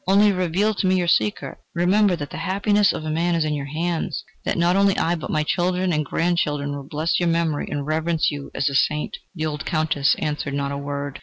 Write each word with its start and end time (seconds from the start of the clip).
Only 0.07 0.31
reveal 0.31 0.73
to 0.73 0.87
me 0.87 0.95
your 0.95 1.07
secret. 1.07 1.59
Remember 1.75 2.15
that 2.15 2.31
the 2.31 2.37
happiness 2.37 2.91
of 2.91 3.05
a 3.05 3.11
man 3.11 3.35
is 3.35 3.45
in 3.45 3.53
your 3.53 3.67
hands, 3.67 4.23
that 4.45 4.57
not 4.57 4.75
only 4.75 4.97
I, 4.97 5.13
but 5.13 5.29
my 5.29 5.43
children, 5.43 5.93
and 5.93 6.03
grandchildren 6.03 6.75
will 6.75 6.87
bless 6.89 7.19
your 7.19 7.29
memory 7.29 7.67
and 7.69 7.85
reverence 7.85 8.31
you 8.31 8.49
as 8.55 8.67
a 8.67 8.73
saint..." 8.73 9.17
The 9.35 9.45
old 9.45 9.63
Countess 9.63 10.15
answered 10.17 10.55
not 10.55 10.71
a 10.71 10.75
word. 10.77 11.19